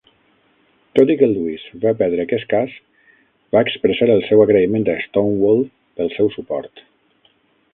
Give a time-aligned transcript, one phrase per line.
[0.99, 2.73] Tot i que Lewis va perdre aquest cas,
[3.57, 5.63] va expressar el seu agraïment a Stonewall
[6.01, 6.83] pel seu suport.